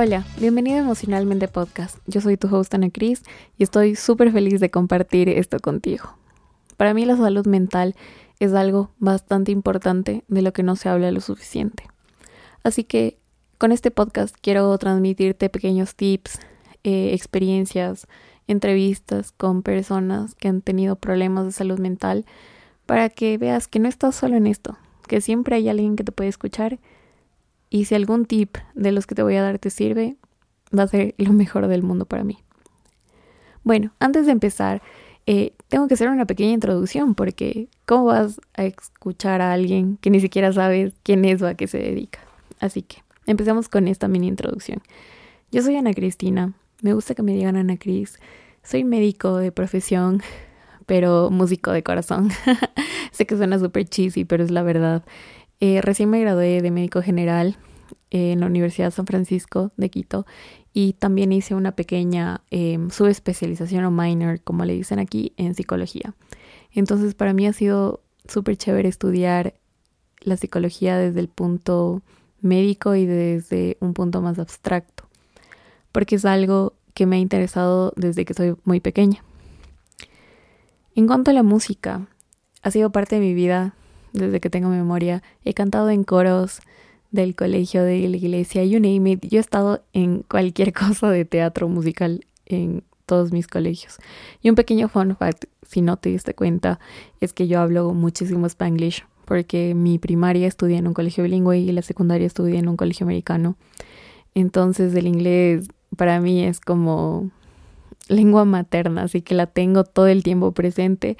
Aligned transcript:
Hola, 0.00 0.24
bienvenido 0.38 0.76
a 0.76 0.82
Emocionalmente 0.82 1.48
Podcast. 1.48 1.98
Yo 2.06 2.20
soy 2.20 2.36
tu 2.36 2.46
host 2.54 2.72
Ana 2.72 2.88
Cris 2.88 3.24
y 3.56 3.64
estoy 3.64 3.96
súper 3.96 4.30
feliz 4.30 4.60
de 4.60 4.70
compartir 4.70 5.28
esto 5.28 5.58
contigo. 5.58 6.14
Para 6.76 6.94
mí 6.94 7.04
la 7.04 7.16
salud 7.16 7.44
mental 7.48 7.96
es 8.38 8.54
algo 8.54 8.92
bastante 9.00 9.50
importante 9.50 10.22
de 10.28 10.42
lo 10.42 10.52
que 10.52 10.62
no 10.62 10.76
se 10.76 10.88
habla 10.88 11.10
lo 11.10 11.20
suficiente. 11.20 11.88
Así 12.62 12.84
que 12.84 13.18
con 13.58 13.72
este 13.72 13.90
podcast 13.90 14.36
quiero 14.40 14.78
transmitirte 14.78 15.50
pequeños 15.50 15.96
tips, 15.96 16.38
eh, 16.84 17.10
experiencias, 17.12 18.06
entrevistas 18.46 19.32
con 19.32 19.64
personas 19.64 20.36
que 20.36 20.46
han 20.46 20.62
tenido 20.62 20.94
problemas 20.94 21.46
de 21.46 21.50
salud 21.50 21.80
mental 21.80 22.24
para 22.86 23.08
que 23.08 23.36
veas 23.36 23.66
que 23.66 23.80
no 23.80 23.88
estás 23.88 24.14
solo 24.14 24.36
en 24.36 24.46
esto, 24.46 24.78
que 25.08 25.20
siempre 25.20 25.56
hay 25.56 25.68
alguien 25.68 25.96
que 25.96 26.04
te 26.04 26.12
puede 26.12 26.30
escuchar 26.30 26.78
y 27.70 27.84
si 27.84 27.94
algún 27.94 28.26
tip 28.26 28.56
de 28.74 28.92
los 28.92 29.06
que 29.06 29.14
te 29.14 29.22
voy 29.22 29.36
a 29.36 29.42
dar 29.42 29.58
te 29.58 29.70
sirve, 29.70 30.16
va 30.76 30.84
a 30.84 30.88
ser 30.88 31.14
lo 31.18 31.32
mejor 31.32 31.66
del 31.68 31.82
mundo 31.82 32.06
para 32.06 32.24
mí. 32.24 32.38
Bueno, 33.64 33.92
antes 34.00 34.26
de 34.26 34.32
empezar, 34.32 34.82
eh, 35.26 35.52
tengo 35.68 35.88
que 35.88 35.94
hacer 35.94 36.08
una 36.08 36.24
pequeña 36.24 36.52
introducción 36.52 37.14
porque 37.14 37.68
¿cómo 37.84 38.06
vas 38.06 38.40
a 38.54 38.64
escuchar 38.64 39.42
a 39.42 39.52
alguien 39.52 39.98
que 40.00 40.10
ni 40.10 40.20
siquiera 40.20 40.52
sabes 40.52 40.94
quién 41.02 41.24
es 41.24 41.42
o 41.42 41.46
a 41.46 41.54
qué 41.54 41.66
se 41.66 41.78
dedica? 41.78 42.20
Así 42.60 42.82
que 42.82 43.02
empecemos 43.26 43.68
con 43.68 43.88
esta 43.88 44.08
mini 44.08 44.28
introducción. 44.28 44.80
Yo 45.52 45.62
soy 45.62 45.76
Ana 45.76 45.92
Cristina, 45.92 46.54
me 46.80 46.94
gusta 46.94 47.14
que 47.14 47.22
me 47.22 47.34
digan 47.34 47.56
Ana 47.56 47.76
Cris, 47.76 48.18
soy 48.62 48.84
médico 48.84 49.36
de 49.36 49.52
profesión, 49.52 50.22
pero 50.86 51.30
músico 51.30 51.72
de 51.72 51.82
corazón. 51.82 52.30
sé 53.12 53.26
que 53.26 53.36
suena 53.36 53.58
súper 53.58 53.86
cheesy, 53.86 54.24
pero 54.24 54.42
es 54.42 54.50
la 54.50 54.62
verdad. 54.62 55.04
Eh, 55.60 55.80
recién 55.82 56.10
me 56.10 56.20
gradué 56.20 56.62
de 56.62 56.70
médico 56.70 57.02
general 57.02 57.56
en 58.10 58.40
la 58.40 58.46
Universidad 58.46 58.92
San 58.92 59.06
Francisco 59.06 59.72
de 59.76 59.90
Quito 59.90 60.26
y 60.72 60.92
también 60.94 61.32
hice 61.32 61.54
una 61.54 61.72
pequeña 61.72 62.42
em, 62.50 62.90
subespecialización 62.90 63.84
o 63.84 63.90
minor, 63.90 64.40
como 64.40 64.64
le 64.64 64.74
dicen 64.74 64.98
aquí, 64.98 65.32
en 65.36 65.54
psicología. 65.54 66.14
Entonces 66.72 67.14
para 67.14 67.32
mí 67.32 67.46
ha 67.46 67.52
sido 67.52 68.00
súper 68.28 68.56
chévere 68.56 68.88
estudiar 68.88 69.54
la 70.20 70.36
psicología 70.36 70.96
desde 70.96 71.20
el 71.20 71.28
punto 71.28 72.02
médico 72.40 72.94
y 72.94 73.06
desde 73.06 73.76
un 73.80 73.94
punto 73.94 74.22
más 74.22 74.38
abstracto, 74.38 75.08
porque 75.92 76.16
es 76.16 76.24
algo 76.24 76.74
que 76.94 77.06
me 77.06 77.16
ha 77.16 77.18
interesado 77.20 77.92
desde 77.96 78.24
que 78.24 78.34
soy 78.34 78.56
muy 78.64 78.80
pequeña. 78.80 79.24
En 80.94 81.06
cuanto 81.06 81.30
a 81.30 81.34
la 81.34 81.42
música, 81.42 82.06
ha 82.62 82.70
sido 82.70 82.90
parte 82.90 83.16
de 83.16 83.20
mi 83.20 83.34
vida 83.34 83.74
desde 84.12 84.40
que 84.40 84.50
tengo 84.50 84.68
memoria. 84.68 85.22
He 85.44 85.54
cantado 85.54 85.90
en 85.90 86.04
coros 86.04 86.60
del 87.10 87.34
colegio, 87.34 87.82
de 87.82 88.08
la 88.08 88.16
iglesia, 88.16 88.64
you 88.64 88.80
name 88.80 89.12
it. 89.12 89.26
Yo 89.26 89.38
he 89.38 89.40
estado 89.40 89.82
en 89.92 90.22
cualquier 90.22 90.72
cosa 90.74 91.10
de 91.10 91.24
teatro 91.24 91.68
musical 91.68 92.24
en 92.46 92.82
todos 93.06 93.32
mis 93.32 93.46
colegios. 93.46 93.98
Y 94.42 94.50
un 94.50 94.54
pequeño 94.54 94.88
fun 94.88 95.16
fact, 95.16 95.46
si 95.62 95.80
no 95.80 95.96
te 95.96 96.10
diste 96.10 96.34
cuenta, 96.34 96.78
es 97.20 97.32
que 97.32 97.48
yo 97.48 97.60
hablo 97.60 97.92
muchísimo 97.94 98.46
spanglish 98.46 99.04
porque 99.24 99.74
mi 99.74 99.98
primaria 99.98 100.46
estudié 100.46 100.78
en 100.78 100.86
un 100.86 100.94
colegio 100.94 101.22
bilingüe 101.22 101.58
y 101.58 101.72
la 101.72 101.82
secundaria 101.82 102.26
estudié 102.26 102.58
en 102.58 102.68
un 102.68 102.78
colegio 102.78 103.04
americano. 103.04 103.56
Entonces 104.34 104.94
el 104.94 105.06
inglés 105.06 105.68
para 105.96 106.18
mí 106.20 106.44
es 106.44 106.60
como 106.60 107.30
lengua 108.08 108.46
materna, 108.46 109.02
así 109.02 109.20
que 109.20 109.34
la 109.34 109.46
tengo 109.46 109.84
todo 109.84 110.06
el 110.06 110.22
tiempo 110.22 110.52
presente 110.52 111.18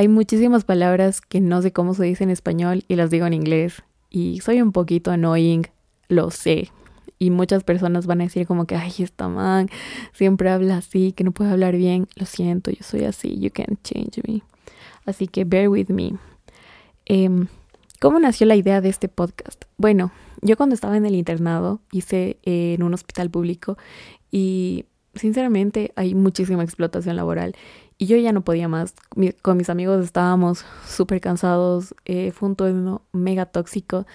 hay 0.00 0.08
muchísimas 0.08 0.64
palabras 0.64 1.20
que 1.20 1.42
no 1.42 1.60
sé 1.60 1.74
cómo 1.74 1.92
se 1.92 2.04
dice 2.04 2.24
en 2.24 2.30
español 2.30 2.84
y 2.88 2.94
las 2.96 3.10
digo 3.10 3.26
en 3.26 3.34
inglés. 3.34 3.82
Y 4.08 4.40
soy 4.40 4.62
un 4.62 4.72
poquito 4.72 5.10
annoying, 5.10 5.66
lo 6.08 6.30
sé. 6.30 6.70
Y 7.18 7.28
muchas 7.28 7.64
personas 7.64 8.06
van 8.06 8.22
a 8.22 8.24
decir 8.24 8.46
como 8.46 8.64
que, 8.64 8.76
ay, 8.76 8.94
esta 9.00 9.28
man 9.28 9.68
siempre 10.14 10.48
habla 10.48 10.78
así, 10.78 11.12
que 11.12 11.22
no 11.22 11.32
puede 11.32 11.50
hablar 11.50 11.76
bien. 11.76 12.08
Lo 12.16 12.24
siento, 12.24 12.70
yo 12.70 12.82
soy 12.82 13.04
así, 13.04 13.38
you 13.40 13.50
can't 13.52 13.78
change 13.82 14.22
me. 14.26 14.40
Así 15.04 15.26
que 15.26 15.44
bear 15.44 15.68
with 15.68 15.88
me. 15.88 16.14
Em, 17.04 17.48
¿Cómo 18.00 18.18
nació 18.20 18.46
la 18.46 18.56
idea 18.56 18.80
de 18.80 18.88
este 18.88 19.10
podcast? 19.10 19.64
Bueno, 19.76 20.12
yo 20.40 20.56
cuando 20.56 20.74
estaba 20.74 20.96
en 20.96 21.04
el 21.04 21.14
internado 21.14 21.82
hice 21.92 22.38
en 22.44 22.82
un 22.82 22.94
hospital 22.94 23.28
público 23.28 23.76
y 24.30 24.86
sinceramente 25.14 25.92
hay 25.94 26.14
muchísima 26.14 26.64
explotación 26.64 27.16
laboral 27.16 27.54
y 28.00 28.06
yo 28.06 28.16
ya 28.16 28.32
no 28.32 28.40
podía 28.40 28.66
más. 28.66 28.94
con 29.42 29.58
mis 29.58 29.68
amigos 29.68 30.02
estábamos 30.02 30.64
súper 30.88 31.20
cansados. 31.20 31.94
Eh, 32.06 32.32
fue 32.32 32.48
un 32.48 32.56
turno 32.56 33.02
mega 33.12 33.44
tóxico. 33.44 34.06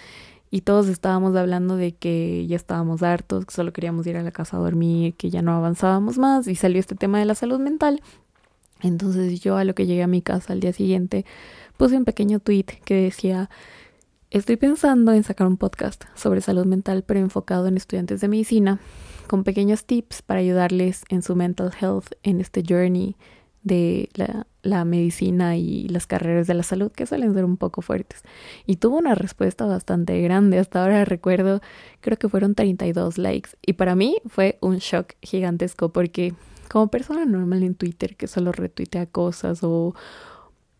Y 0.49 0.61
todos 0.61 0.87
estábamos 0.87 1.35
hablando 1.35 1.75
de 1.77 1.91
que 1.91 2.47
ya 2.47 2.55
estábamos 2.55 3.03
hartos, 3.03 3.45
que 3.45 3.53
solo 3.53 3.73
queríamos 3.73 4.07
ir 4.07 4.17
a 4.17 4.23
la 4.23 4.31
casa 4.31 4.57
a 4.57 4.59
dormir, 4.59 5.13
que 5.13 5.29
ya 5.29 5.43
no 5.43 5.51
avanzábamos 5.53 6.17
más. 6.17 6.47
Y 6.47 6.55
salió 6.55 6.79
este 6.79 6.95
tema 6.95 7.19
de 7.19 7.25
la 7.25 7.35
salud 7.35 7.59
mental. 7.59 8.01
Entonces 8.81 9.39
yo 9.41 9.55
a 9.55 9.63
lo 9.63 9.75
que 9.75 9.85
llegué 9.85 10.01
a 10.01 10.07
mi 10.07 10.23
casa 10.23 10.53
al 10.53 10.61
día 10.61 10.73
siguiente 10.73 11.23
puse 11.77 11.95
un 11.95 12.05
pequeño 12.05 12.39
tweet 12.39 12.65
que 12.85 12.95
decía, 12.95 13.51
estoy 14.31 14.57
pensando 14.57 15.13
en 15.13 15.23
sacar 15.23 15.45
un 15.45 15.57
podcast 15.57 16.05
sobre 16.15 16.41
salud 16.41 16.65
mental 16.65 17.03
pero 17.05 17.19
enfocado 17.19 17.67
en 17.67 17.77
estudiantes 17.77 18.19
de 18.21 18.29
medicina, 18.29 18.79
con 19.27 19.43
pequeños 19.43 19.85
tips 19.85 20.23
para 20.23 20.39
ayudarles 20.39 21.03
en 21.09 21.21
su 21.21 21.35
mental 21.35 21.71
health 21.79 22.13
en 22.23 22.41
este 22.41 22.63
journey 22.67 23.15
de 23.65 24.09
la, 24.63 24.85
medicina 24.85 25.57
y 25.57 25.87
las 25.89 26.05
carreras 26.05 26.47
de 26.47 26.53
la 26.53 26.63
salud 26.63 26.91
que 26.91 27.05
suelen 27.07 27.33
ser 27.33 27.43
un 27.43 27.57
poco 27.57 27.81
fuertes. 27.81 28.23
Y 28.65 28.77
tuvo 28.77 28.97
una 28.97 29.15
respuesta 29.15 29.65
bastante 29.65 30.21
grande. 30.21 30.59
Hasta 30.59 30.83
ahora 30.83 31.03
recuerdo, 31.03 31.61
creo 31.99 32.17
que 32.17 32.29
fueron 32.29 32.55
32 32.55 33.17
likes. 33.17 33.51
Y 33.65 33.73
para 33.73 33.95
mí 33.95 34.17
fue 34.27 34.57
un 34.61 34.77
shock 34.77 35.13
gigantesco 35.21 35.89
porque 35.89 36.33
como 36.69 36.87
persona 36.89 37.25
normal 37.25 37.63
en 37.63 37.75
Twitter 37.75 38.15
que 38.15 38.27
solo 38.27 38.51
retuitea 38.51 39.07
cosas 39.07 39.59
o 39.63 39.95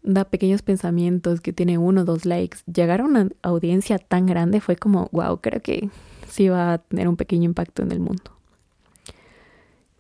da 0.04 0.26
pequeños 0.26 0.62
pensamientos 0.62 1.42
que 1.42 1.54
tiene 1.54 1.80
uno 1.80 2.02
o 2.02 2.06
dos 2.06 2.26
likes, 2.26 2.60
llegar 2.72 3.02
a 3.02 3.06
una 3.06 3.30
audiencia 3.42 3.98
tan 3.98 4.28
grande 4.28 4.62
fue 4.62 4.76
como, 4.76 5.10
wow, 5.12 5.42
creo 5.42 5.62
que 5.62 5.90
sí 6.30 6.50
va 6.50 6.74
a 6.74 6.78
tener 6.78 7.08
un 7.08 7.18
pequeño 7.18 7.46
impacto 7.46 7.82
en 7.82 7.92
el 7.92 8.00
mundo. 8.00 8.32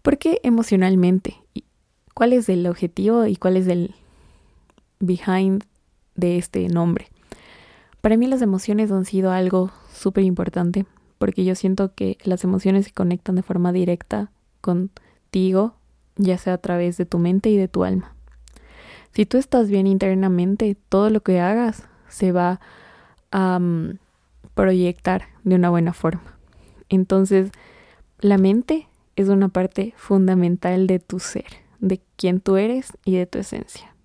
Porque 0.03 0.39
emocionalmente 0.43 1.44
cuál 2.15 2.33
es 2.33 2.49
el 2.49 2.65
objetivo 2.65 3.27
y 3.27 3.35
cuál 3.35 3.57
es 3.57 3.67
el 3.67 3.93
behind 4.99 5.63
de 6.15 6.39
este 6.39 6.67
nombre. 6.69 7.09
Para 8.01 8.17
mí 8.17 8.25
las 8.25 8.41
emociones 8.41 8.91
han 8.91 9.05
sido 9.05 9.31
algo 9.31 9.69
súper 9.93 10.23
importante 10.23 10.85
porque 11.19 11.43
yo 11.43 11.55
siento 11.55 11.93
que 11.93 12.17
las 12.23 12.43
emociones 12.43 12.85
se 12.85 12.93
conectan 12.93 13.35
de 13.35 13.43
forma 13.43 13.71
directa 13.71 14.31
contigo, 14.61 15.75
ya 16.15 16.37
sea 16.37 16.53
a 16.53 16.57
través 16.57 16.97
de 16.97 17.05
tu 17.05 17.19
mente 17.19 17.49
y 17.49 17.57
de 17.57 17.67
tu 17.67 17.83
alma. 17.83 18.15
Si 19.11 19.25
tú 19.25 19.37
estás 19.37 19.69
bien 19.69 19.85
internamente, 19.85 20.77
todo 20.89 21.09
lo 21.09 21.21
que 21.21 21.39
hagas 21.41 21.83
se 22.07 22.31
va 22.31 22.61
a 23.31 23.59
mm, 23.59 23.99
proyectar 24.53 25.25
de 25.43 25.55
una 25.55 25.69
buena 25.69 25.93
forma. 25.93 26.37
Entonces, 26.87 27.51
la 28.19 28.37
mente 28.37 28.87
es 29.17 29.27
una 29.27 29.49
parte 29.49 29.93
fundamental 29.97 30.87
de 30.87 30.99
tu 30.99 31.19
ser 31.19 31.64
de 31.85 32.01
quién 32.15 32.41
tú 32.41 32.57
eres 32.57 32.97
y 33.05 33.15
de 33.15 33.27
tu 33.27 33.37
esencia. 33.37 33.95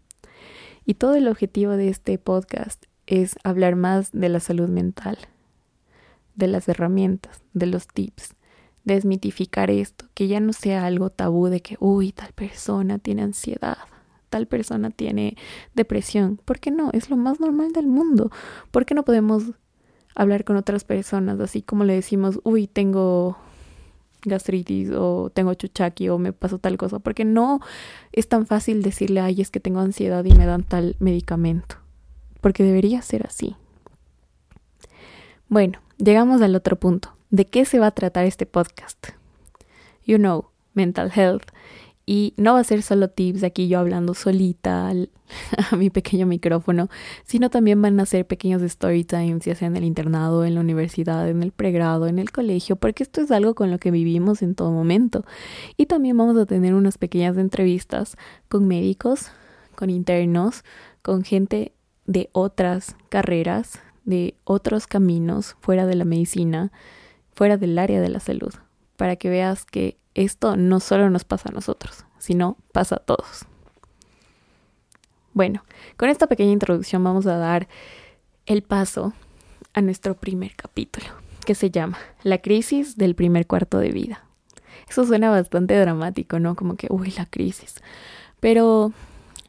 Y 0.85 0.95
todo 0.95 1.15
el 1.15 1.29
objetivo 1.29 1.73
de 1.73 1.89
este 1.89 2.19
podcast 2.19 2.85
es 3.07 3.37
hablar 3.43 3.75
más 3.75 4.13
de 4.13 4.29
la 4.29 4.39
salud 4.39 4.69
mental, 4.69 5.19
de 6.35 6.47
las 6.47 6.69
herramientas, 6.69 7.43
de 7.55 7.67
los 7.67 7.89
tips, 7.89 8.35
desmitificar 8.85 9.71
esto, 9.71 10.07
que 10.15 10.29
ya 10.29 10.41
no 10.41 10.53
sea 10.53 10.85
algo 10.85 11.11
tabú 11.11 11.47
de 11.47 11.61
que, 11.61 11.77
uy, 11.81 12.13
tal 12.13 12.33
persona 12.33 12.99
tiene 12.99 13.23
ansiedad, 13.23 13.79
tal 14.29 14.47
persona 14.47 14.91
tiene 14.91 15.37
depresión. 15.75 16.39
¿Por 16.45 16.61
qué 16.61 16.71
no? 16.71 16.91
Es 16.93 17.09
lo 17.09 17.17
más 17.17 17.41
normal 17.41 17.73
del 17.73 17.87
mundo. 17.87 18.31
¿Por 18.71 18.85
qué 18.85 18.95
no 18.95 19.05
podemos 19.05 19.45
hablar 20.15 20.45
con 20.45 20.57
otras 20.57 20.85
personas 20.85 21.41
así 21.41 21.63
como 21.63 21.85
le 21.85 21.95
decimos, 21.95 22.41
uy, 22.45 22.67
tengo 22.67 23.39
gastritis 24.23 24.91
o 24.91 25.31
tengo 25.31 25.55
chuchaki 25.55 26.09
o 26.09 26.19
me 26.19 26.33
pasó 26.33 26.59
tal 26.59 26.77
cosa, 26.77 26.99
porque 26.99 27.25
no 27.25 27.61
es 28.13 28.29
tan 28.29 28.47
fácil 28.47 28.83
decirle, 28.83 29.21
ay, 29.21 29.41
es 29.41 29.51
que 29.51 29.61
tengo 29.61 29.81
ansiedad 29.81 30.25
y 30.25 30.33
me 30.33 30.47
dan 30.47 30.63
tal 30.63 30.97
medicamento, 30.99 31.77
porque 32.41 32.63
debería 32.63 33.03
ser 33.03 33.27
así. 33.27 33.57
Bueno, 35.49 35.81
llegamos 35.99 36.43
al 36.43 36.55
otro 36.55 36.77
punto. 36.77 37.15
¿De 37.31 37.47
qué 37.47 37.65
se 37.65 37.79
va 37.79 37.89
a 37.89 37.91
tratar 37.91 38.25
este 38.25 38.47
podcast? 38.47 39.09
You 40.05 40.17
know, 40.17 40.51
mental 40.75 41.11
health 41.15 41.45
y 42.07 42.35
no 42.37 42.55
va 42.55 42.61
a 42.61 42.65
ser 42.65 42.83
solo 42.83 43.09
tips 43.09 43.45
aquí 43.45 43.69
yo 43.69 43.79
hablando 43.79 44.15
solita 44.15 44.91
a 45.71 45.77
mi 45.77 45.91
pequeño 45.91 46.27
micrófono, 46.27 46.89
sino 47.25 47.51
también 47.51 47.81
van 47.81 48.01
a 48.01 48.07
ser 48.07 48.27
pequeños 48.27 48.63
story 48.63 49.05
times, 49.05 49.45
ya 49.45 49.55
sea 49.55 49.69
en 49.69 49.77
el 49.77 49.85
internado, 49.85 50.45
en 50.45 50.55
la 50.55 50.61
universidad, 50.61 51.29
en 51.29 51.43
el 51.43 51.53
pregrado, 51.53 52.07
en 52.07 52.19
el 52.19 52.33
colegio, 52.33 52.77
porque 52.77 53.03
esto 53.03 53.21
es 53.21 53.31
algo 53.31 53.55
con 53.55 53.71
lo 53.71 53.79
que 53.79 53.91
vivimos 53.91 54.43
en 54.43 54.55
todo 54.55 54.71
momento. 54.71 55.25
Y 55.77 55.87
también 55.87 56.17
vamos 56.17 56.37
a 56.37 56.47
tener 56.47 56.75
unas 56.75 56.99
pequeñas 56.99 57.37
entrevistas 57.37 58.17
con 58.49 58.67
médicos, 58.67 59.31
con 59.77 59.91
internos, 59.91 60.65
con 61.03 61.23
gente 61.23 61.73
de 62.07 62.29
otras 62.33 62.97
carreras, 63.09 63.79
de 64.05 64.35
otros 64.45 64.87
caminos 64.87 65.57
fuera 65.61 65.87
de 65.87 65.95
la 65.95 66.05
medicina, 66.05 66.73
fuera 67.33 67.57
del 67.57 67.79
área 67.79 68.01
de 68.01 68.09
la 68.09 68.21
salud 68.21 68.53
para 69.01 69.17
que 69.17 69.31
veas 69.31 69.65
que 69.65 69.97
esto 70.15 70.57
no 70.57 70.81
solo 70.81 71.11
nos 71.11 71.25
pasa 71.25 71.49
a 71.51 71.53
nosotros, 71.53 72.05
sino 72.19 72.57
pasa 72.73 72.97
a 72.97 72.99
todos. 72.99 73.47
Bueno, 75.33 75.65
con 75.97 76.09
esta 76.09 76.27
pequeña 76.27 76.53
introducción 76.53 77.05
vamos 77.05 77.27
a 77.27 77.37
dar 77.37 77.69
el 78.47 78.63
paso 78.63 79.13
a 79.73 79.81
nuestro 79.81 80.15
primer 80.15 80.57
capítulo, 80.57 81.07
que 81.47 81.55
se 81.55 81.71
llama 81.71 81.99
La 82.23 82.39
crisis 82.39 82.97
del 82.97 83.15
primer 83.15 83.47
cuarto 83.47 83.79
de 83.79 83.91
vida. 83.91 84.25
Eso 84.89 85.07
suena 85.07 85.31
bastante 85.31 85.79
dramático, 85.79 86.41
¿no? 86.41 86.57
Como 86.57 86.77
que, 86.77 86.89
uy, 86.91 87.13
la 87.17 87.27
crisis. 87.27 87.77
Pero 88.41 88.93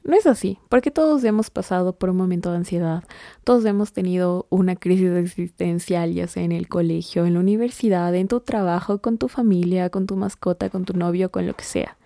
no 0.04 0.16
es 0.16 0.26
así, 0.26 0.58
porque 0.70 0.90
todos 0.90 1.24
hemos 1.24 1.50
pasado 1.50 1.94
por 1.94 2.10
un 2.10 2.18
momento 2.18 2.50
de 2.50 2.58
ansiedad, 2.58 3.04
todos 3.44 3.66
hemos 3.66 3.94
tenido 3.94 4.48
una 4.50 4.76
crisis 4.76 5.12
existencial, 5.12 6.14
ya 6.14 6.28
sea 6.28 6.44
en 6.44 6.52
el 6.52 6.68
colegio, 6.68 7.26
en 7.26 7.36
la 7.36 7.40
universidad, 7.40 8.14
en 8.16 8.28
tu 8.28 8.40
trabajo, 8.40 9.00
con 9.00 9.18
tu 9.18 9.28
familia, 9.28 9.90
con 9.90 10.08
tu 10.08 10.16
mascota, 10.16 10.70
con 10.70 10.86
tu 10.86 10.94
novio, 10.94 11.32
con 11.32 11.46
lo 11.46 11.54
que 11.56 11.64
sea. 11.64 11.98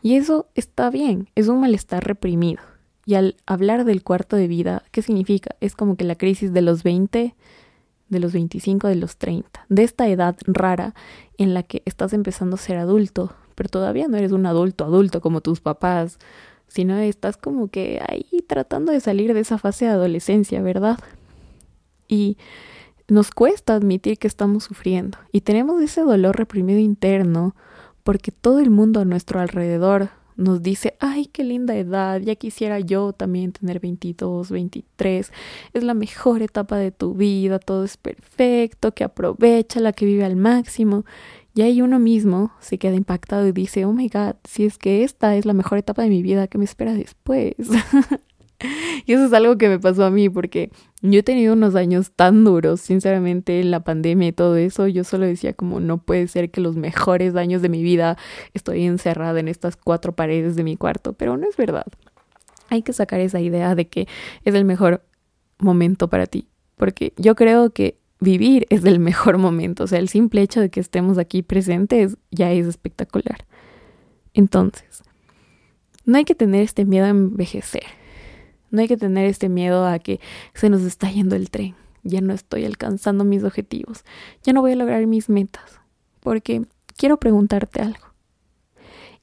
Y 0.00 0.14
eso 0.14 0.46
está 0.54 0.90
bien, 0.90 1.28
es 1.34 1.48
un 1.48 1.60
malestar 1.60 2.04
reprimido. 2.04 2.62
Y 3.04 3.14
al 3.14 3.36
hablar 3.46 3.84
del 3.84 4.04
cuarto 4.04 4.36
de 4.36 4.46
vida, 4.46 4.84
¿qué 4.92 5.02
significa? 5.02 5.56
Es 5.60 5.74
como 5.74 5.96
que 5.96 6.04
la 6.04 6.14
crisis 6.14 6.52
de 6.52 6.62
los 6.62 6.82
20, 6.82 7.34
de 8.08 8.20
los 8.20 8.32
25, 8.32 8.86
de 8.86 8.94
los 8.94 9.16
30, 9.16 9.66
de 9.68 9.82
esta 9.82 10.08
edad 10.08 10.36
rara 10.46 10.94
en 11.36 11.54
la 11.54 11.62
que 11.62 11.82
estás 11.84 12.12
empezando 12.12 12.54
a 12.54 12.58
ser 12.58 12.76
adulto, 12.76 13.34
pero 13.54 13.68
todavía 13.70 14.06
no 14.08 14.16
eres 14.16 14.30
un 14.32 14.46
adulto 14.46 14.84
adulto 14.84 15.20
como 15.20 15.40
tus 15.40 15.60
papás, 15.60 16.18
sino 16.68 16.96
estás 16.98 17.36
como 17.36 17.68
que 17.68 18.00
ahí 18.06 18.44
tratando 18.46 18.92
de 18.92 19.00
salir 19.00 19.34
de 19.34 19.40
esa 19.40 19.58
fase 19.58 19.86
de 19.86 19.92
adolescencia, 19.92 20.62
¿verdad? 20.62 20.98
Y 22.06 22.38
nos 23.08 23.30
cuesta 23.30 23.74
admitir 23.74 24.18
que 24.18 24.28
estamos 24.28 24.64
sufriendo 24.64 25.18
y 25.32 25.40
tenemos 25.40 25.82
ese 25.82 26.02
dolor 26.02 26.36
reprimido 26.36 26.78
interno 26.78 27.54
porque 28.04 28.32
todo 28.32 28.60
el 28.60 28.70
mundo 28.70 29.00
a 29.00 29.04
nuestro 29.04 29.40
alrededor 29.40 30.10
nos 30.38 30.62
dice, 30.62 30.96
ay, 31.00 31.26
qué 31.26 31.42
linda 31.42 31.76
edad, 31.76 32.20
ya 32.20 32.36
quisiera 32.36 32.78
yo 32.78 33.12
también 33.12 33.52
tener 33.52 33.80
22, 33.80 34.50
23, 34.50 35.32
es 35.74 35.82
la 35.82 35.94
mejor 35.94 36.42
etapa 36.42 36.78
de 36.78 36.92
tu 36.92 37.14
vida, 37.14 37.58
todo 37.58 37.84
es 37.84 37.96
perfecto, 37.96 38.94
que 38.94 39.04
aprovecha 39.04 39.80
la 39.80 39.92
que 39.92 40.06
vive 40.06 40.24
al 40.24 40.36
máximo. 40.36 41.04
Y 41.54 41.62
ahí 41.62 41.82
uno 41.82 41.98
mismo 41.98 42.52
se 42.60 42.78
queda 42.78 42.94
impactado 42.94 43.48
y 43.48 43.52
dice, 43.52 43.84
oh 43.84 43.92
my 43.92 44.08
god, 44.08 44.36
si 44.44 44.64
es 44.64 44.78
que 44.78 45.02
esta 45.02 45.34
es 45.34 45.44
la 45.44 45.54
mejor 45.54 45.78
etapa 45.78 46.02
de 46.02 46.08
mi 46.08 46.22
vida, 46.22 46.46
¿qué 46.46 46.56
me 46.56 46.64
espera 46.64 46.94
después? 46.94 47.56
y 49.06 49.12
eso 49.12 49.24
es 49.24 49.32
algo 49.32 49.56
que 49.56 49.68
me 49.68 49.78
pasó 49.78 50.04
a 50.04 50.10
mí 50.10 50.28
porque 50.28 50.70
yo 51.00 51.20
he 51.20 51.22
tenido 51.22 51.52
unos 51.52 51.74
años 51.74 52.10
tan 52.12 52.44
duros, 52.44 52.80
sinceramente, 52.80 53.62
la 53.62 53.80
pandemia 53.80 54.28
y 54.28 54.32
todo 54.32 54.56
eso, 54.56 54.88
yo 54.88 55.04
solo 55.04 55.26
decía 55.26 55.52
como 55.52 55.80
no 55.80 55.98
puede 55.98 56.26
ser 56.28 56.50
que 56.50 56.60
los 56.60 56.76
mejores 56.76 57.36
años 57.36 57.62
de 57.62 57.68
mi 57.68 57.82
vida 57.82 58.16
estoy 58.54 58.84
encerrada 58.84 59.38
en 59.38 59.48
estas 59.48 59.76
cuatro 59.76 60.14
paredes 60.14 60.56
de 60.56 60.64
mi 60.64 60.76
cuarto, 60.76 61.12
pero 61.12 61.36
no 61.36 61.48
es 61.48 61.56
verdad. 61.56 61.86
Hay 62.68 62.82
que 62.82 62.92
sacar 62.92 63.20
esa 63.20 63.40
idea 63.40 63.74
de 63.74 63.88
que 63.88 64.08
es 64.44 64.54
el 64.54 64.64
mejor 64.64 65.04
momento 65.58 66.08
para 66.08 66.26
ti, 66.26 66.48
porque 66.76 67.12
yo 67.16 67.34
creo 67.34 67.70
que 67.70 67.98
vivir 68.20 68.66
es 68.70 68.84
el 68.84 68.98
mejor 68.98 69.38
momento, 69.38 69.84
o 69.84 69.86
sea, 69.86 70.00
el 70.00 70.08
simple 70.08 70.42
hecho 70.42 70.60
de 70.60 70.70
que 70.70 70.80
estemos 70.80 71.18
aquí 71.18 71.42
presentes 71.42 72.16
ya 72.32 72.50
es 72.50 72.66
espectacular. 72.66 73.46
Entonces, 74.34 75.02
no 76.04 76.18
hay 76.18 76.24
que 76.24 76.34
tener 76.34 76.62
este 76.62 76.84
miedo 76.84 77.06
a 77.06 77.10
envejecer 77.10 77.97
no 78.70 78.80
hay 78.80 78.88
que 78.88 78.96
tener 78.96 79.26
este 79.26 79.48
miedo 79.48 79.86
a 79.86 79.98
que 79.98 80.20
se 80.54 80.70
nos 80.70 80.82
está 80.82 81.10
yendo 81.10 81.36
el 81.36 81.50
tren. 81.50 81.74
Ya 82.02 82.20
no 82.20 82.32
estoy 82.32 82.64
alcanzando 82.64 83.24
mis 83.24 83.44
objetivos. 83.44 84.04
Ya 84.42 84.52
no 84.52 84.60
voy 84.60 84.72
a 84.72 84.76
lograr 84.76 85.06
mis 85.06 85.28
metas. 85.28 85.80
Porque 86.20 86.62
quiero 86.96 87.18
preguntarte 87.18 87.80
algo. 87.80 88.06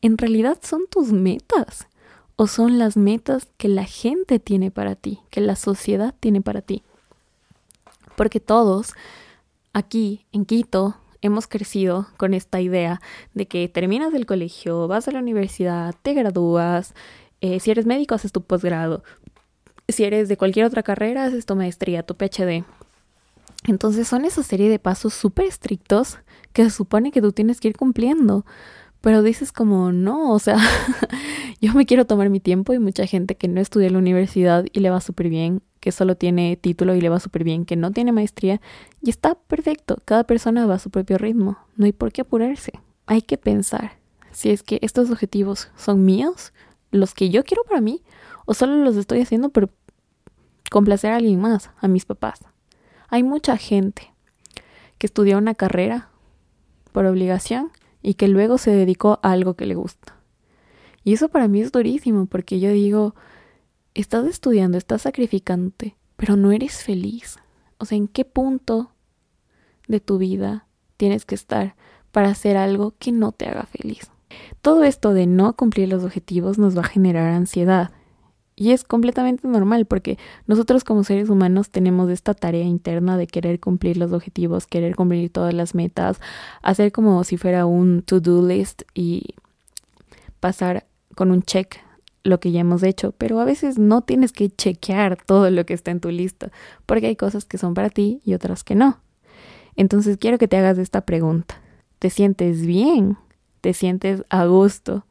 ¿En 0.01 0.17
realidad 0.17 0.59
son 0.61 0.83
tus 0.89 1.11
metas? 1.11 1.87
¿O 2.35 2.47
son 2.47 2.77
las 2.77 2.97
metas 2.97 3.47
que 3.57 3.69
la 3.69 3.85
gente 3.85 4.39
tiene 4.39 4.71
para 4.71 4.95
ti? 4.95 5.19
Que 5.29 5.41
la 5.41 5.55
sociedad 5.55 6.13
tiene 6.19 6.41
para 6.41 6.61
ti? 6.61 6.83
Porque 8.15 8.39
todos 8.39 8.93
aquí 9.73 10.25
en 10.31 10.45
Quito 10.45 10.95
hemos 11.21 11.47
crecido 11.47 12.07
con 12.17 12.33
esta 12.33 12.61
idea 12.61 13.01
de 13.33 13.47
que 13.47 13.67
terminas 13.67 14.13
el 14.13 14.25
colegio, 14.25 14.87
vas 14.87 15.07
a 15.07 15.11
la 15.11 15.19
universidad, 15.19 15.95
te 16.01 16.13
gradúas, 16.13 16.93
eh, 17.41 17.59
si 17.59 17.71
eres 17.71 17.85
médico 17.85 18.15
haces 18.15 18.31
tu 18.31 18.41
posgrado, 18.41 19.03
si 19.87 20.03
eres 20.03 20.29
de 20.29 20.37
cualquier 20.37 20.65
otra 20.65 20.83
carrera, 20.83 21.25
haces 21.25 21.45
tu 21.45 21.55
maestría, 21.55 22.03
tu 22.03 22.15
PhD. 22.15 22.63
Entonces 23.67 24.07
son 24.07 24.25
esa 24.25 24.43
serie 24.43 24.69
de 24.69 24.79
pasos 24.79 25.13
súper 25.13 25.45
estrictos 25.45 26.19
que 26.53 26.63
se 26.63 26.69
supone 26.69 27.11
que 27.11 27.21
tú 27.21 27.31
tienes 27.31 27.59
que 27.59 27.69
ir 27.69 27.77
cumpliendo. 27.77 28.45
Pero 29.01 29.21
dices 29.21 29.51
como, 29.51 29.91
no, 29.91 30.31
o 30.31 30.39
sea, 30.39 30.57
yo 31.61 31.73
me 31.73 31.85
quiero 31.85 32.05
tomar 32.05 32.29
mi 32.29 32.39
tiempo 32.39 32.73
y 32.73 32.79
mucha 32.79 33.05
gente 33.05 33.35
que 33.35 33.47
no 33.47 33.61
estudia 33.61 33.87
en 33.87 33.93
la 33.93 33.99
universidad 33.99 34.65
y 34.71 34.79
le 34.79 34.89
va 34.89 34.99
súper 35.01 35.29
bien, 35.29 35.61
que 35.79 35.91
solo 35.91 36.15
tiene 36.15 36.57
título 36.57 36.95
y 36.95 37.01
le 37.01 37.09
va 37.09 37.19
súper 37.19 37.43
bien, 37.43 37.65
que 37.65 37.75
no 37.75 37.91
tiene 37.91 38.11
maestría, 38.11 38.61
y 39.03 39.11
está 39.11 39.35
perfecto, 39.35 39.97
cada 40.05 40.23
persona 40.23 40.65
va 40.65 40.75
a 40.75 40.79
su 40.79 40.89
propio 40.89 41.19
ritmo, 41.19 41.59
no 41.75 41.85
hay 41.85 41.91
por 41.91 42.11
qué 42.11 42.21
apurarse, 42.21 42.71
hay 43.05 43.21
que 43.21 43.37
pensar 43.37 43.91
si 44.35 44.49
es 44.49 44.63
que 44.63 44.79
estos 44.81 45.09
objetivos 45.09 45.69
son 45.77 46.03
míos, 46.03 46.51
los 46.91 47.13
que 47.13 47.29
yo 47.29 47.45
quiero 47.45 47.63
para 47.63 47.79
mí, 47.79 48.03
o 48.45 48.53
solo 48.53 48.77
los 48.77 48.95
estoy 48.95 49.21
haciendo 49.21 49.49
por 49.49 49.69
complacer 50.71 51.11
a 51.11 51.17
alguien 51.17 51.39
más, 51.39 51.71
a 51.79 51.87
mis 51.87 52.05
papás. 52.05 52.39
Hay 53.09 53.23
mucha 53.23 53.57
gente 53.57 54.13
que 54.97 55.07
estudió 55.07 55.37
una 55.37 55.55
carrera 55.55 56.09
por 56.91 57.05
obligación 57.05 57.71
y 58.01 58.15
que 58.15 58.27
luego 58.27 58.57
se 58.57 58.71
dedicó 58.71 59.19
a 59.21 59.31
algo 59.31 59.55
que 59.55 59.65
le 59.65 59.75
gusta. 59.75 60.15
Y 61.03 61.13
eso 61.13 61.29
para 61.29 61.47
mí 61.47 61.61
es 61.61 61.71
durísimo 61.71 62.25
porque 62.25 62.59
yo 62.59 62.71
digo, 62.71 63.15
estás 63.93 64.25
estudiando, 64.25 64.77
estás 64.77 65.03
sacrificándote, 65.03 65.95
pero 66.15 66.35
no 66.35 66.51
eres 66.51 66.83
feliz. 66.83 67.37
O 67.77 67.85
sea, 67.85 67.97
¿en 67.97 68.07
qué 68.07 68.25
punto 68.25 68.91
de 69.87 69.99
tu 69.99 70.17
vida 70.17 70.67
tienes 70.97 71.25
que 71.25 71.35
estar 71.35 71.75
para 72.11 72.29
hacer 72.29 72.57
algo 72.57 72.95
que 72.97 73.11
no 73.11 73.31
te 73.31 73.47
haga 73.47 73.63
feliz? 73.63 74.09
Todo 74.61 74.83
esto 74.83 75.13
de 75.13 75.27
no 75.27 75.55
cumplir 75.55 75.89
los 75.89 76.03
objetivos 76.03 76.57
nos 76.57 76.75
va 76.75 76.81
a 76.81 76.87
generar 76.87 77.31
ansiedad 77.31 77.91
y 78.55 78.71
es 78.71 78.83
completamente 78.83 79.47
normal 79.47 79.85
porque 79.85 80.17
nosotros 80.47 80.83
como 80.83 81.03
seres 81.03 81.29
humanos 81.29 81.69
tenemos 81.69 82.09
esta 82.09 82.33
tarea 82.33 82.63
interna 82.63 83.17
de 83.17 83.27
querer 83.27 83.59
cumplir 83.59 83.97
los 83.97 84.13
objetivos, 84.13 84.65
querer 84.65 84.95
cumplir 84.95 85.29
todas 85.29 85.53
las 85.53 85.75
metas, 85.75 86.21
hacer 86.61 86.91
como 86.91 87.23
si 87.23 87.37
fuera 87.37 87.65
un 87.65 88.01
to-do 88.01 88.47
list 88.47 88.83
y 88.93 89.35
pasar 90.39 90.85
con 91.15 91.31
un 91.31 91.41
check 91.43 91.77
lo 92.23 92.39
que 92.39 92.51
ya 92.51 92.61
hemos 92.61 92.81
hecho, 92.81 93.13
pero 93.17 93.39
a 93.39 93.45
veces 93.45 93.77
no 93.77 94.01
tienes 94.01 94.31
que 94.31 94.49
chequear 94.49 95.17
todo 95.25 95.49
lo 95.51 95.65
que 95.65 95.73
está 95.73 95.91
en 95.91 95.99
tu 95.99 96.09
lista, 96.09 96.51
porque 96.85 97.07
hay 97.07 97.15
cosas 97.15 97.45
que 97.45 97.57
son 97.57 97.73
para 97.73 97.89
ti 97.89 98.21
y 98.25 98.33
otras 98.33 98.63
que 98.63 98.73
no. 98.73 98.99
Entonces 99.75 100.17
quiero 100.17 100.37
que 100.37 100.47
te 100.47 100.57
hagas 100.57 100.77
esta 100.77 101.01
pregunta. 101.01 101.61
¿Te 101.99 102.09
sientes 102.09 102.65
bien? 102.65 103.17
¿Te 103.61 103.73
sientes 103.73 104.23
a 104.29 104.45
gusto? 104.45 105.05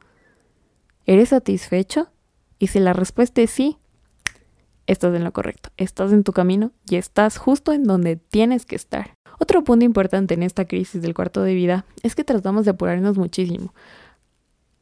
¿Eres 1.05 1.29
satisfecho? 1.29 2.09
Y 2.59 2.67
si 2.67 2.79
la 2.79 2.93
respuesta 2.93 3.41
es 3.41 3.51
sí, 3.51 3.77
estás 4.87 5.15
en 5.15 5.23
lo 5.23 5.33
correcto, 5.33 5.69
estás 5.77 6.11
en 6.11 6.23
tu 6.23 6.31
camino 6.31 6.71
y 6.89 6.95
estás 6.95 7.37
justo 7.37 7.73
en 7.73 7.83
donde 7.83 8.15
tienes 8.15 8.65
que 8.65 8.75
estar. 8.75 9.13
Otro 9.39 9.63
punto 9.63 9.85
importante 9.85 10.33
en 10.33 10.43
esta 10.43 10.65
crisis 10.65 11.01
del 11.01 11.13
cuarto 11.13 11.41
de 11.43 11.53
vida 11.53 11.85
es 12.03 12.15
que 12.15 12.23
tratamos 12.23 12.65
de 12.65 12.71
apurarnos 12.71 13.17
muchísimo. 13.17 13.73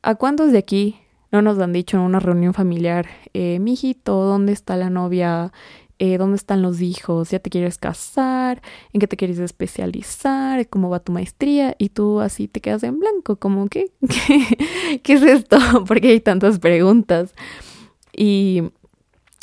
¿A 0.01 0.15
cuántos 0.15 0.51
de 0.51 0.59
aquí 0.59 0.99
no 1.31 1.41
nos 1.41 1.57
han 1.59 1.73
dicho 1.73 1.97
en 1.97 2.03
una 2.03 2.19
reunión 2.19 2.53
familiar, 2.53 3.07
eh, 3.33 3.59
mijito, 3.59 4.23
¿dónde 4.23 4.53
está 4.53 4.75
la 4.75 4.91
novia? 4.91 5.51
Eh, 6.00 6.17
¿Dónde 6.17 6.35
están 6.35 6.62
los 6.62 6.81
hijos? 6.81 7.29
¿Ya 7.29 7.39
te 7.39 7.50
quieres 7.50 7.77
casar? 7.77 8.62
¿En 8.91 9.00
qué 9.00 9.07
te 9.07 9.15
quieres 9.15 9.39
especializar? 9.39 10.67
¿Cómo 10.69 10.89
va 10.89 11.00
tu 11.00 11.12
maestría? 11.12 11.75
Y 11.77 11.89
tú 11.89 12.19
así 12.19 12.47
te 12.47 12.62
quedas 12.62 12.83
en 12.83 13.00
blanco, 13.00 13.35
como 13.38 13.67
que, 13.67 13.91
¿qué, 14.01 15.00
¿qué 15.03 15.13
es 15.13 15.21
esto? 15.21 15.57
Porque 15.88 16.09
hay 16.09 16.19
tantas 16.19 16.59
preguntas. 16.59 17.33
Y 18.15 18.63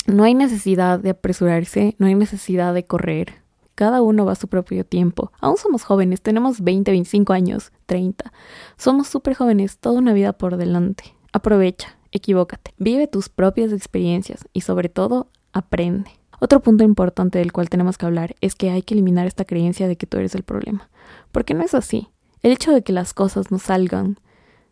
no 0.07 0.23
hay 0.23 0.33
necesidad 0.33 0.99
de 0.99 1.11
apresurarse, 1.11 1.95
no 1.97 2.07
hay 2.07 2.15
necesidad 2.15 2.73
de 2.73 2.85
correr. 2.85 3.41
Cada 3.75 4.01
uno 4.01 4.25
va 4.25 4.33
a 4.33 4.35
su 4.35 4.47
propio 4.47 4.85
tiempo. 4.85 5.31
Aún 5.39 5.57
somos 5.57 5.83
jóvenes, 5.83 6.21
tenemos 6.21 6.61
20, 6.61 6.91
25 6.91 7.33
años, 7.33 7.71
30. 7.85 8.31
Somos 8.77 9.07
súper 9.07 9.35
jóvenes, 9.35 9.77
toda 9.79 9.99
una 9.99 10.13
vida 10.13 10.33
por 10.33 10.57
delante. 10.57 11.15
Aprovecha, 11.33 11.97
equivócate, 12.11 12.73
vive 12.77 13.07
tus 13.07 13.29
propias 13.29 13.71
experiencias 13.71 14.47
y 14.53 14.61
sobre 14.61 14.89
todo, 14.89 15.29
aprende. 15.53 16.11
Otro 16.43 16.59
punto 16.59 16.83
importante 16.83 17.37
del 17.37 17.51
cual 17.51 17.69
tenemos 17.69 17.99
que 17.99 18.07
hablar 18.07 18.35
es 18.41 18.55
que 18.55 18.71
hay 18.71 18.81
que 18.81 18.95
eliminar 18.95 19.27
esta 19.27 19.45
creencia 19.45 19.87
de 19.87 19.95
que 19.95 20.07
tú 20.07 20.17
eres 20.17 20.33
el 20.33 20.41
problema. 20.41 20.89
Porque 21.31 21.53
no 21.53 21.63
es 21.63 21.75
así. 21.75 22.09
El 22.41 22.51
hecho 22.51 22.71
de 22.71 22.81
que 22.81 22.93
las 22.93 23.13
cosas 23.13 23.51
no 23.51 23.59
salgan 23.59 24.19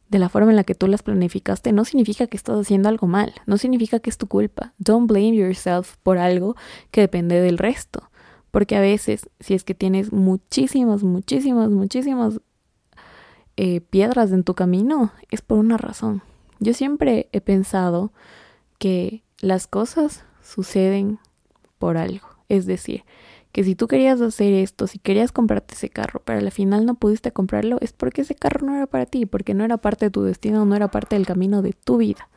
de 0.07 0.17
la 0.17 0.29
forma 0.29 0.49
en 0.49 0.55
la 0.55 0.63
que 0.63 0.73
tú 0.73 0.87
las 0.87 1.03
planificaste 1.03 1.71
no 1.71 1.85
significa 1.85 2.25
que 2.25 2.37
estás 2.37 2.59
haciendo 2.59 2.89
algo 2.89 3.05
mal, 3.05 3.35
no 3.45 3.59
significa 3.59 3.99
que 3.99 4.09
es 4.09 4.17
tu 4.17 4.25
culpa. 4.25 4.73
Don't 4.79 5.07
blame 5.07 5.35
yourself 5.35 5.97
por 6.01 6.17
algo 6.17 6.55
que 6.89 7.01
depende 7.01 7.39
del 7.39 7.59
resto. 7.59 8.09
Porque 8.49 8.75
a 8.75 8.81
veces, 8.81 9.29
si 9.39 9.53
es 9.53 9.63
que 9.63 9.75
tienes 9.75 10.11
muchísimas, 10.11 11.03
muchísimas, 11.03 11.69
muchísimas 11.69 12.41
eh, 13.57 13.81
piedras 13.81 14.31
en 14.31 14.43
tu 14.43 14.55
camino 14.55 15.11
es 15.29 15.43
por 15.43 15.59
una 15.59 15.77
razón. 15.77 16.23
Yo 16.59 16.73
siempre 16.73 17.29
he 17.31 17.41
pensado 17.41 18.11
que 18.79 19.21
las 19.39 19.67
cosas 19.67 20.23
suceden 20.41 21.19
por 21.79 21.97
algo. 21.97 22.27
Es 22.49 22.65
decir, 22.65 23.03
que 23.51 23.63
si 23.63 23.75
tú 23.75 23.87
querías 23.87 24.21
hacer 24.21 24.53
esto, 24.53 24.85
si 24.85 24.99
querías 24.99 25.31
comprarte 25.31 25.73
ese 25.73 25.89
carro, 25.89 26.21
pero 26.23 26.39
al 26.39 26.51
final 26.51 26.85
no 26.85 26.95
pudiste 26.95 27.31
comprarlo, 27.31 27.77
es 27.81 27.93
porque 27.93 28.21
ese 28.21 28.35
carro 28.35 28.65
no 28.65 28.75
era 28.75 28.85
para 28.85 29.05
ti, 29.05 29.25
porque 29.25 29.53
no 29.53 29.63
era 29.63 29.77
parte 29.77 30.05
de 30.05 30.11
tu 30.11 30.21
destino, 30.21 30.65
no 30.65 30.75
era 30.75 30.89
parte 30.89 31.15
del 31.15 31.25
camino 31.25 31.61
de 31.61 31.73
tu 31.73 31.97
vida. 31.97 32.29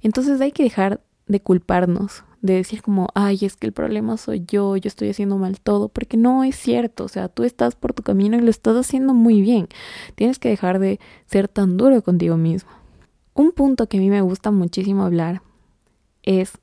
Entonces 0.00 0.40
hay 0.40 0.52
que 0.52 0.64
dejar 0.64 1.00
de 1.26 1.40
culparnos, 1.40 2.24
de 2.40 2.54
decir 2.54 2.82
como, 2.82 3.08
ay, 3.14 3.38
es 3.42 3.56
que 3.56 3.66
el 3.66 3.72
problema 3.72 4.16
soy 4.16 4.44
yo, 4.46 4.76
yo 4.76 4.88
estoy 4.88 5.10
haciendo 5.10 5.36
mal 5.38 5.60
todo, 5.60 5.88
porque 5.88 6.16
no 6.16 6.44
es 6.44 6.56
cierto, 6.56 7.04
o 7.04 7.08
sea, 7.08 7.28
tú 7.28 7.44
estás 7.44 7.76
por 7.76 7.92
tu 7.92 8.02
camino 8.02 8.36
y 8.36 8.40
lo 8.40 8.50
estás 8.50 8.76
haciendo 8.76 9.14
muy 9.14 9.40
bien. 9.40 9.68
Tienes 10.14 10.38
que 10.38 10.48
dejar 10.48 10.78
de 10.78 10.98
ser 11.26 11.48
tan 11.48 11.76
duro 11.76 12.00
contigo 12.02 12.36
mismo. 12.36 12.70
Un 13.34 13.52
punto 13.52 13.88
que 13.88 13.98
a 13.98 14.00
mí 14.00 14.10
me 14.10 14.22
gusta 14.22 14.50
muchísimo 14.50 15.04
hablar 15.04 15.42
es 16.22 16.58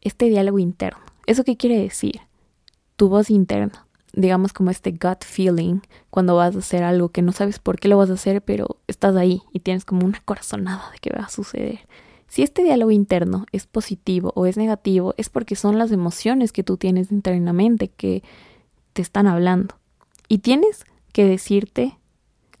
este 0.00 0.26
diálogo 0.26 0.58
interno. 0.58 1.05
¿Eso 1.26 1.44
qué 1.44 1.56
quiere 1.56 1.80
decir? 1.80 2.20
Tu 2.96 3.08
voz 3.08 3.30
interna, 3.30 3.86
digamos 4.12 4.52
como 4.52 4.70
este 4.70 4.92
gut 4.92 5.24
feeling 5.24 5.80
cuando 6.10 6.36
vas 6.36 6.56
a 6.56 6.60
hacer 6.60 6.82
algo 6.82 7.10
que 7.10 7.22
no 7.22 7.32
sabes 7.32 7.58
por 7.58 7.78
qué 7.78 7.88
lo 7.88 7.98
vas 7.98 8.10
a 8.10 8.14
hacer, 8.14 8.42
pero 8.42 8.78
estás 8.86 9.16
ahí 9.16 9.42
y 9.52 9.60
tienes 9.60 9.84
como 9.84 10.06
una 10.06 10.20
corazonada 10.24 10.90
de 10.92 10.98
que 10.98 11.10
va 11.10 11.24
a 11.24 11.28
suceder. 11.28 11.80
Si 12.28 12.42
este 12.42 12.62
diálogo 12.62 12.90
interno 12.90 13.46
es 13.52 13.66
positivo 13.66 14.32
o 14.34 14.46
es 14.46 14.56
negativo, 14.56 15.14
es 15.16 15.28
porque 15.28 15.56
son 15.56 15.78
las 15.78 15.92
emociones 15.92 16.52
que 16.52 16.62
tú 16.62 16.76
tienes 16.76 17.12
internamente 17.12 17.88
que 17.88 18.22
te 18.92 19.02
están 19.02 19.26
hablando. 19.26 19.76
Y 20.28 20.38
tienes 20.38 20.84
que 21.12 21.24
decirte 21.24 21.98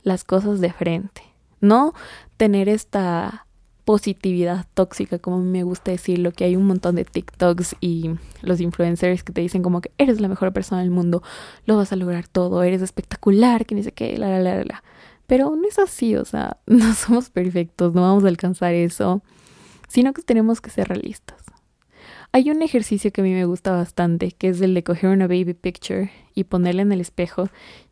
las 0.02 0.22
cosas 0.22 0.60
de 0.60 0.72
frente, 0.72 1.22
no 1.60 1.94
tener 2.36 2.68
esta 2.68 3.45
positividad 3.86 4.66
tóxica, 4.74 5.20
como 5.20 5.38
me 5.38 5.62
gusta 5.62 5.92
decirlo, 5.92 6.32
que 6.32 6.42
hay 6.42 6.56
un 6.56 6.66
montón 6.66 6.96
de 6.96 7.04
TikToks 7.04 7.76
y 7.80 8.10
los 8.42 8.60
influencers 8.60 9.22
que 9.22 9.32
te 9.32 9.40
dicen 9.40 9.62
como 9.62 9.80
que 9.80 9.92
eres 9.96 10.20
la 10.20 10.26
mejor 10.26 10.52
persona 10.52 10.80
del 10.80 10.90
mundo, 10.90 11.22
lo 11.66 11.76
vas 11.76 11.92
a 11.92 11.96
lograr 11.96 12.26
todo, 12.26 12.64
eres 12.64 12.82
espectacular, 12.82 13.64
que 13.64 13.76
ni 13.76 13.84
sé 13.84 13.92
qué, 13.92 14.18
la, 14.18 14.28
la, 14.28 14.40
la, 14.40 14.64
la. 14.64 14.82
Pero 15.28 15.54
no 15.54 15.68
es 15.68 15.78
así, 15.78 16.16
o 16.16 16.24
sea, 16.24 16.56
no 16.66 16.94
somos 16.94 17.30
perfectos, 17.30 17.94
no 17.94 18.02
vamos 18.02 18.24
a 18.24 18.28
alcanzar 18.28 18.74
eso, 18.74 19.22
sino 19.86 20.12
que 20.12 20.22
tenemos 20.22 20.60
que 20.60 20.70
ser 20.70 20.88
realistas. 20.88 21.40
Hay 22.32 22.50
un 22.50 22.62
ejercicio 22.62 23.12
que 23.12 23.20
a 23.20 23.24
mí 23.24 23.34
me 23.34 23.44
gusta 23.44 23.70
bastante, 23.70 24.32
que 24.32 24.48
es 24.48 24.60
el 24.60 24.74
de 24.74 24.82
coger 24.82 25.10
una 25.10 25.28
baby 25.28 25.54
picture 25.54 26.10
y 26.34 26.42
ponerla 26.42 26.82
en 26.82 26.90
el 26.90 27.00
espejo 27.00 27.50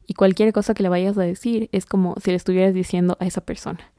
y 0.09 0.15
cualquier 0.15 0.53
cosa 0.53 0.75
que 0.75 0.83
le 0.83 0.89
vayas 0.89 1.17
a 1.19 1.23
decir 1.23 1.69
es 1.71 1.87
como 1.87 2.17
si 2.21 2.31
le 2.31 2.37
estuvieras 2.37 2.75
diciendo 2.75 3.17
a 3.21 3.27
esa 3.27 3.43
persona. 3.43 3.93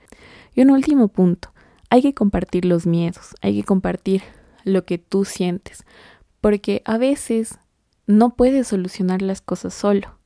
Y 0.54 0.62
un 0.62 0.72
último 0.72 1.08
punto, 1.08 1.55
hay 1.90 2.02
que 2.02 2.14
compartir 2.14 2.66
los 2.66 2.86
miedos, 2.86 3.36
hay 3.42 3.56
que 3.60 3.64
compartir 3.64 4.22
lo 4.64 4.86
que 4.86 4.98
tú 4.98 5.26
sientes, 5.26 5.86
porque 6.42 6.82
a 6.86 6.98
veces 6.98 7.60
no 8.08 8.36
puedes 8.36 8.68
solucionar 8.68 9.22
las 9.22 9.42
cosas 9.42 9.74
solo. 9.74 10.20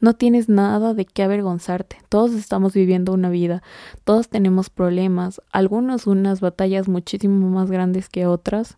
No 0.00 0.14
tienes 0.14 0.48
nada 0.48 0.92
de 0.92 1.06
qué 1.06 1.22
avergonzarte. 1.22 1.96
Todos 2.10 2.34
estamos 2.34 2.74
viviendo 2.74 3.12
una 3.12 3.30
vida, 3.30 3.62
todos 4.04 4.28
tenemos 4.28 4.68
problemas, 4.68 5.40
algunos 5.50 6.06
unas 6.06 6.40
batallas 6.40 6.88
muchísimo 6.88 7.48
más 7.48 7.70
grandes 7.70 8.08
que 8.08 8.26
otras, 8.26 8.76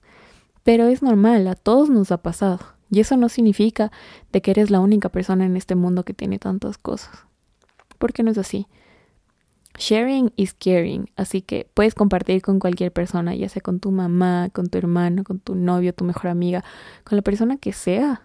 pero 0.63 0.87
es 0.87 1.03
normal, 1.03 1.49
a 1.49 1.55
todos 1.55 1.91
nos 1.91 2.13
ha 2.13 2.19
pasado. 2.19 2.61
Y 2.91 3.01
eso 3.01 3.17
no 3.17 3.29
significa 3.29 3.91
de 4.33 4.43
que 4.43 4.53
eres 4.53 4.71
la 4.71 4.81
única 4.81 5.09
persona 5.09 5.45
en 5.45 5.57
este 5.57 5.75
mundo 5.75 6.05
que 6.05 6.15
tiene 6.15 6.39
tantas 6.39 6.79
cosas. 6.79 7.27
Porque 7.99 8.23
no 8.23 8.31
es 8.31 8.39
así. 8.39 8.69
Sharing 9.79 10.33
is 10.37 10.55
caring, 10.55 11.11
así 11.17 11.43
que 11.43 11.69
puedes 11.75 11.95
compartir 11.95 12.41
con 12.43 12.59
cualquier 12.59 12.93
persona, 12.93 13.35
ya 13.35 13.49
sea 13.49 13.61
con 13.63 13.79
tu 13.79 13.91
mamá, 13.91 14.49
con 14.53 14.69
tu 14.69 14.79
hermano, 14.79 15.23
con 15.23 15.39
tu 15.39 15.55
novio, 15.55 15.93
tu 15.93 16.05
mejor 16.05 16.29
amiga, 16.29 16.65
con 17.05 17.17
la 17.17 17.23
persona 17.23 17.59
que 17.59 17.73
sea. 17.73 18.23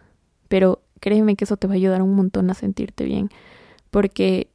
Pero 0.47 0.81
créeme 1.01 1.35
que 1.35 1.43
eso 1.43 1.57
te 1.57 1.67
va 1.67 1.73
a 1.73 1.75
ayudar 1.75 2.01
un 2.01 2.15
montón 2.15 2.49
a 2.49 2.53
sentirte 2.53 3.03
bien, 3.03 3.29
porque 3.89 4.49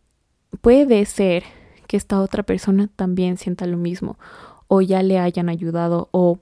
puede 0.63 1.05
ser 1.05 1.45
que 1.87 1.97
esta 1.97 2.21
otra 2.21 2.43
persona 2.43 2.89
también 2.97 3.37
sienta 3.37 3.67
lo 3.67 3.77
mismo, 3.77 4.19
o 4.69 4.81
ya 4.81 5.03
le 5.03 5.19
hayan 5.19 5.49
ayudado, 5.49 6.09
o 6.13 6.41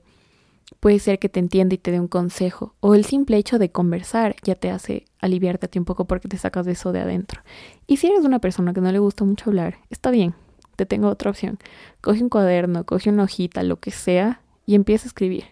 puede 0.79 0.99
ser 0.99 1.19
que 1.19 1.29
te 1.29 1.39
entienda 1.39 1.75
y 1.75 1.77
te 1.77 1.91
dé 1.91 1.99
un 1.99 2.07
consejo, 2.07 2.75
o 2.79 2.95
el 2.95 3.03
simple 3.03 3.37
hecho 3.37 3.59
de 3.59 3.71
conversar 3.71 4.35
ya 4.43 4.55
te 4.55 4.71
hace 4.71 5.05
aliviarte 5.19 5.65
a 5.65 5.69
ti 5.69 5.79
un 5.79 5.85
poco 5.85 6.05
porque 6.05 6.27
te 6.27 6.37
sacas 6.37 6.65
de 6.65 6.71
eso 6.71 6.91
de 6.91 7.01
adentro. 7.01 7.41
Y 7.87 7.97
si 7.97 8.07
eres 8.07 8.23
una 8.23 8.39
persona 8.39 8.73
que 8.73 8.81
no 8.81 8.91
le 8.91 8.99
gusta 8.99 9.25
mucho 9.25 9.49
hablar, 9.49 9.77
está 9.89 10.11
bien, 10.11 10.33
te 10.75 10.85
tengo 10.85 11.09
otra 11.09 11.31
opción. 11.31 11.57
Coge 12.01 12.21
un 12.23 12.29
cuaderno, 12.29 12.85
coge 12.85 13.09
una 13.09 13.23
hojita, 13.23 13.63
lo 13.63 13.79
que 13.79 13.91
sea, 13.91 14.41
y 14.65 14.75
empieza 14.75 15.05
a 15.05 15.07
escribir. 15.07 15.45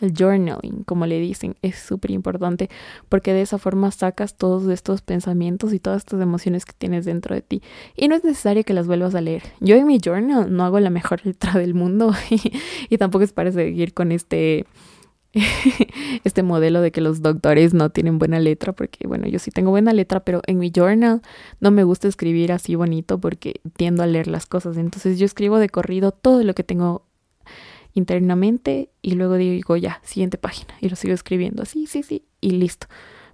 El 0.00 0.12
journaling, 0.12 0.84
como 0.84 1.06
le 1.06 1.18
dicen, 1.18 1.56
es 1.62 1.76
súper 1.76 2.10
importante 2.10 2.68
porque 3.08 3.32
de 3.32 3.40
esa 3.40 3.56
forma 3.56 3.90
sacas 3.90 4.36
todos 4.36 4.68
estos 4.68 5.00
pensamientos 5.00 5.72
y 5.72 5.78
todas 5.78 6.02
estas 6.02 6.20
emociones 6.20 6.66
que 6.66 6.74
tienes 6.76 7.06
dentro 7.06 7.34
de 7.34 7.40
ti. 7.40 7.62
Y 7.96 8.08
no 8.08 8.14
es 8.14 8.22
necesario 8.22 8.62
que 8.62 8.74
las 8.74 8.86
vuelvas 8.86 9.14
a 9.14 9.22
leer. 9.22 9.42
Yo 9.60 9.74
en 9.76 9.86
mi 9.86 9.98
journal 9.98 10.54
no 10.54 10.64
hago 10.64 10.80
la 10.80 10.90
mejor 10.90 11.24
letra 11.24 11.54
del 11.54 11.72
mundo 11.72 12.12
y, 12.28 12.60
y 12.90 12.98
tampoco 12.98 13.24
es 13.24 13.32
para 13.32 13.50
seguir 13.52 13.94
con 13.94 14.12
este 14.12 14.66
este 16.24 16.42
modelo 16.42 16.80
de 16.80 16.92
que 16.92 17.00
los 17.00 17.22
doctores 17.22 17.74
no 17.74 17.90
tienen 17.90 18.18
buena 18.18 18.40
letra, 18.40 18.72
porque 18.72 19.06
bueno, 19.06 19.26
yo 19.26 19.38
sí 19.38 19.50
tengo 19.50 19.70
buena 19.70 19.92
letra, 19.92 20.20
pero 20.20 20.42
en 20.46 20.58
mi 20.58 20.70
journal 20.74 21.22
no 21.60 21.70
me 21.70 21.84
gusta 21.84 22.08
escribir 22.08 22.52
así 22.52 22.74
bonito 22.74 23.18
porque 23.18 23.60
tiendo 23.76 24.02
a 24.02 24.06
leer 24.06 24.26
las 24.26 24.46
cosas. 24.46 24.76
Entonces 24.76 25.18
yo 25.18 25.26
escribo 25.26 25.58
de 25.58 25.68
corrido 25.68 26.12
todo 26.12 26.42
lo 26.42 26.54
que 26.54 26.64
tengo 26.64 27.04
internamente 27.94 28.90
y 29.02 29.12
luego 29.12 29.34
digo 29.34 29.76
ya, 29.76 30.00
siguiente 30.04 30.38
página 30.38 30.74
y 30.80 30.88
lo 30.88 30.96
sigo 30.96 31.14
escribiendo 31.14 31.62
así, 31.62 31.86
sí, 31.86 32.02
sí, 32.02 32.24
y 32.40 32.52
listo. 32.52 32.86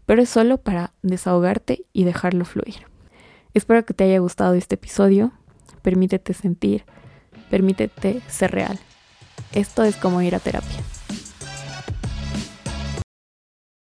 Pero 0.07 0.23
es 0.23 0.29
solo 0.29 0.59
para 0.59 0.93
desahogarte 1.03 1.85
y 1.93 2.05
dejarlo 2.05 2.45
fluir. 2.45 2.87
Espero 3.55 3.85
que 3.85 3.95
te 3.95 4.05
haya 4.05 4.19
gustado 4.19 4.55
este 4.55 4.75
episodio. 4.75 5.33
Permítete 5.83 6.33
sentir, 6.33 6.85
permítete 7.51 8.23
ser 8.29 8.53
real. 8.53 8.79
Esto 9.53 9.85
es 9.85 9.97
como 9.97 10.23
ir 10.23 10.35
a 10.35 10.39
terapia. 10.39 10.92